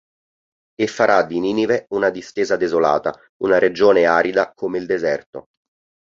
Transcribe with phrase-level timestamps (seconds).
[0.73, 5.49] E farà di Ninive una distesa desolata, una regione arida come il deserto".